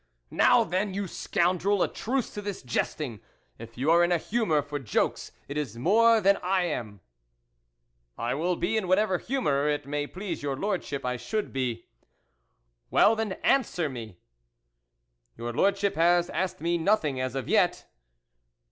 "Now, 0.31 0.63
then, 0.63 0.95
you 0.95 1.05
scoundrel, 1.05 1.83
a 1.83 1.87
truce 1.87 2.31
to 2.33 2.41
this 2.41 2.63
jesting! 2.63 3.19
If 3.59 3.77
you 3.77 3.91
are 3.91 4.03
in 4.03 4.11
a 4.11 4.17
humour 4.17 4.63
for 4.63 4.79
jokes, 4.79 5.31
it 5.47 5.57
is 5.57 5.77
more 5.77 6.19
than 6.19 6.37
I 6.37 6.63
am!"" 6.63 7.01
I 8.17 8.33
will 8.33 8.55
be 8.55 8.77
in 8.77 8.87
whatever 8.87 9.19
humour 9.19 9.69
it 9.69 9.85
may 9.85 10.07
please 10.07 10.41
your 10.41 10.55
Lordship 10.55 11.05
I 11.05 11.17
should 11.17 11.53
be."" 11.53 11.85
Well, 12.89 13.15
then, 13.15 13.33
answer 13.43 13.89
me."" 13.89 14.17
Your 15.37 15.53
Lordship 15.53 15.93
has 15.93 16.31
asked 16.31 16.61
me 16.61 16.79
nothing 16.79 17.21
as 17.21 17.35
yet." 17.35 17.85